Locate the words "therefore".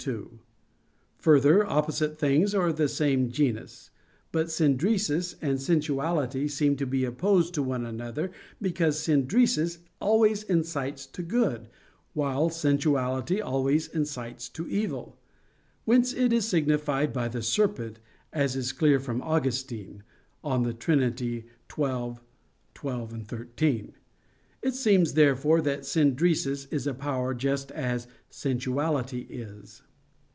25.13-25.61